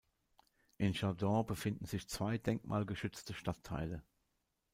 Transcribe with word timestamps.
In 0.79 0.93
Chardon 0.95 1.45
befinden 1.45 1.85
sich 1.85 2.07
zwei 2.09 2.39
denkmalgeschützte 2.39 3.35
Stadtteile. 3.35 4.01